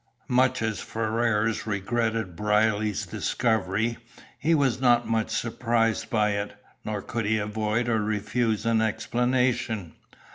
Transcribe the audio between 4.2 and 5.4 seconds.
he was not much